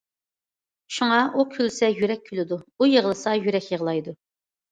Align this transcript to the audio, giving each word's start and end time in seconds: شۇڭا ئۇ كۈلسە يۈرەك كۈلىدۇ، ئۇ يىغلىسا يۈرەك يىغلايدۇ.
شۇڭا 0.95 1.19
ئۇ 1.27 1.43
كۈلسە 1.55 1.89
يۈرەك 1.97 2.25
كۈلىدۇ، 2.29 2.59
ئۇ 2.77 2.89
يىغلىسا 2.93 3.35
يۈرەك 3.43 3.67
يىغلايدۇ. 3.75 4.17